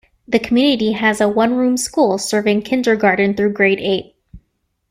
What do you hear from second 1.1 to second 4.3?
a one-room school serving kindergarten through grade eight.